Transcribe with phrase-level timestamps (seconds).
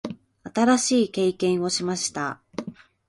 [0.55, 2.41] 新しい経験をしました。